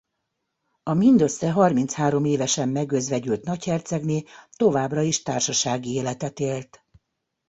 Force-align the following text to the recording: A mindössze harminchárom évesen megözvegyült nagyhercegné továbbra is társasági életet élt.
A 0.83 0.93
mindössze 0.93 1.51
harminchárom 1.51 2.25
évesen 2.25 2.69
megözvegyült 2.69 3.43
nagyhercegné 3.45 4.23
továbbra 4.57 5.01
is 5.01 5.21
társasági 5.21 5.89
életet 5.93 6.39
élt. 6.39 6.85